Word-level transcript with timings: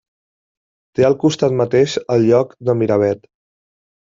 Té 0.99 1.05
al 1.09 1.17
costat 1.25 1.55
mateix 1.59 1.95
el 2.17 2.27
lloc 2.31 2.57
de 2.71 2.79
Miravet. 2.81 3.31